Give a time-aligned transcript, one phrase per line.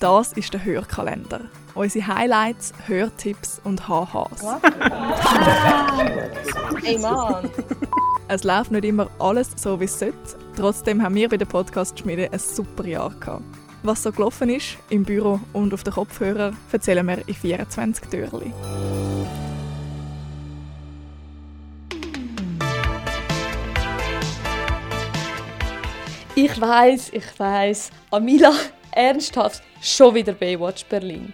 [0.00, 1.40] Das ist der Hörkalender.
[1.74, 4.44] Unsere Highlights, Hörtipps und HHs.
[6.84, 7.50] Ey Mann!
[8.28, 10.14] Es läuft nicht immer alles so, wie es sollte.
[10.54, 13.42] Trotzdem haben wir bei der Podcast-Schmiede ein super Jahr gehabt.
[13.82, 18.52] Was so gelaufen ist, im Büro und auf den Kopfhörer, erzählen wir in 24 Türchen.
[26.36, 27.90] Ich weiß, ich weiß.
[28.12, 28.52] Amila,
[28.98, 31.32] ernsthaft, schon wieder Baywatch Berlin.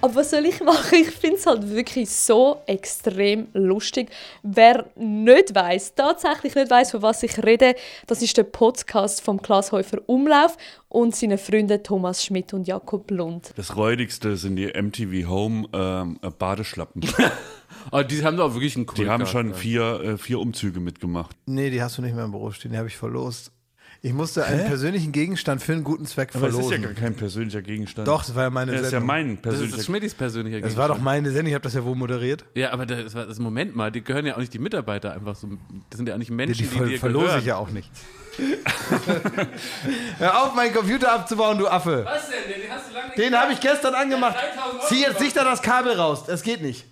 [0.00, 0.98] Aber was soll ich machen?
[1.00, 4.10] Ich finde es halt wirklich so extrem lustig.
[4.42, 7.74] Wer nicht weiß, tatsächlich nicht weiß, von was ich rede,
[8.06, 10.58] das ist der Podcast vom Glashäufer Umlauf
[10.88, 13.52] und seine Freunde Thomas Schmidt und Jakob Lund.
[13.56, 17.02] Das räudigste sind die MTV Home ähm, äh, Badeschlappen.
[17.90, 20.80] Aber die haben doch wirklich einen Kult Die haben gehabt, schon vier, äh, vier Umzüge
[20.80, 21.34] mitgemacht.
[21.46, 23.52] Nee, die hast du nicht mehr im Büro stehen, die habe ich verlost.
[24.06, 26.76] Ich musste einen persönlichen Gegenstand für einen guten Zweck Aber es verlosen.
[26.76, 28.06] ist ja gar kein persönlicher Gegenstand.
[28.06, 29.06] Doch, das war ja meine Das ist ja Sendung.
[29.06, 31.04] mein Das ist persönlicher das Schmidtis persönlicher das war doch Gegenstand.
[31.04, 32.44] meine Sendung, ich habe das ja wohl moderiert.
[32.54, 35.34] Ja, aber das, war, das Moment mal, die gehören ja auch nicht die Mitarbeiter einfach
[35.34, 35.48] so.
[35.88, 37.40] Das sind ja auch nicht Die, Menschen, die die, ver dir verlose gehören.
[37.40, 37.90] ich ja auch nicht.
[40.18, 42.04] Hör auf, meinen Computer abzubauen, du Affe.
[42.04, 42.36] Was denn?
[42.62, 44.36] Den hast du lange nicht Den habe ich gestern angemacht.
[44.36, 46.24] 3000 Euro Zieh jetzt nicht da das Kabel raus.
[46.26, 46.84] Das geht nicht.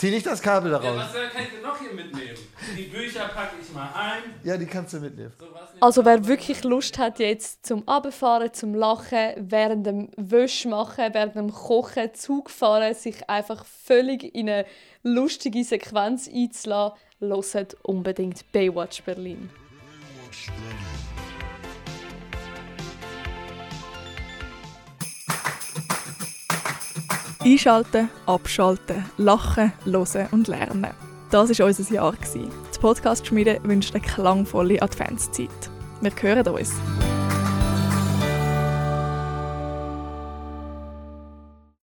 [0.00, 1.10] Zieh nicht das Kabel da Ja, raus.
[1.12, 2.38] was kann ich denn noch hier mitnehmen?
[2.74, 4.22] Die Bücher packe ich mal ein.
[4.44, 5.30] Ja, die kannst du mitnehmen.
[5.78, 11.34] Also wer wirklich Lust hat jetzt zum Abfahren, zum Lachen, während dem Wäsch machen, während
[11.34, 14.64] dem Kochen, Zug fahren, sich einfach völlig in eine
[15.02, 19.50] lustige Sequenz einzulassen, hört unbedingt Baywatch Berlin.
[27.42, 30.88] Einschalten, abschalten, lachen, hören und lernen.
[31.30, 32.12] Das war unser Jahr.
[32.34, 35.48] Die Podcast-Schmiede wünscht eine klangvolle Adventszeit.
[36.02, 36.74] Wir hören uns.